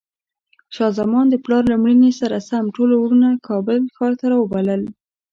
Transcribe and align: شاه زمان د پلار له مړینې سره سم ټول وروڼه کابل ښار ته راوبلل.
شاه 0.75 0.91
زمان 0.99 1.25
د 1.29 1.35
پلار 1.45 1.63
له 1.71 1.75
مړینې 1.81 2.11
سره 2.19 2.45
سم 2.49 2.65
ټول 2.75 2.89
وروڼه 2.95 3.29
کابل 3.47 3.79
ښار 3.95 4.13
ته 4.19 4.25
راوبلل. 4.33 4.81